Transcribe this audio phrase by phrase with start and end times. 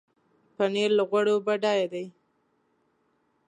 [0.55, 2.05] پنېر له غوړو بډایه دی.